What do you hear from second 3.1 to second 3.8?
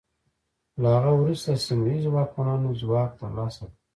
ترلاسه کړ.